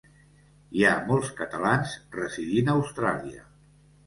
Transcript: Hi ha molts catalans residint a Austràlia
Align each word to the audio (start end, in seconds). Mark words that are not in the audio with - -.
Hi 0.77 0.85
ha 0.87 0.93
molts 1.11 1.29
catalans 1.41 1.93
residint 2.17 2.73
a 2.73 2.77
Austràlia 2.81 3.47